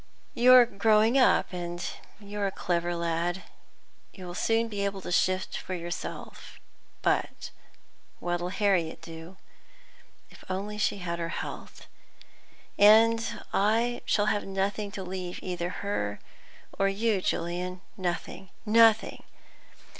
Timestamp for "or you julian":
16.79-17.81